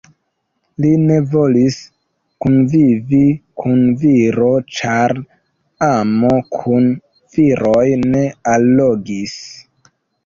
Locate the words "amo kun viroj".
5.89-7.85